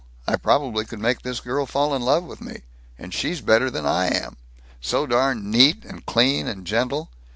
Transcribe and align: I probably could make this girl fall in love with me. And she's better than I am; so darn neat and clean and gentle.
I 0.27 0.35
probably 0.35 0.83
could 0.83 0.97
make 0.97 1.21
this 1.21 1.39
girl 1.41 1.67
fall 1.67 1.93
in 1.93 2.01
love 2.01 2.23
with 2.23 2.41
me. 2.41 2.63
And 2.97 3.13
she's 3.13 3.39
better 3.39 3.69
than 3.69 3.85
I 3.85 4.07
am; 4.07 4.35
so 4.81 5.05
darn 5.05 5.51
neat 5.51 5.85
and 5.85 6.03
clean 6.07 6.47
and 6.47 6.65
gentle. 6.65 7.11